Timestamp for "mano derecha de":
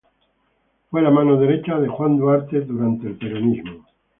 1.11-1.87